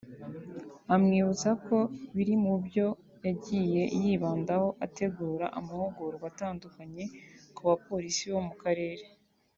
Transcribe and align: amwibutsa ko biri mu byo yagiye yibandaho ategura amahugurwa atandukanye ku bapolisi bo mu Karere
amwibutsa 0.93 1.49
ko 1.65 1.77
biri 2.15 2.35
mu 2.43 2.53
byo 2.65 2.87
yagiye 3.25 3.83
yibandaho 4.01 4.67
ategura 4.85 5.45
amahugurwa 5.59 6.25
atandukanye 6.31 7.03
ku 7.55 7.61
bapolisi 7.69 8.25
bo 8.33 8.41
mu 8.47 8.53
Karere 8.61 9.05